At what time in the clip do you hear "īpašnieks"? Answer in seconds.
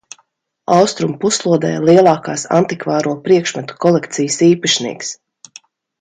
4.51-5.13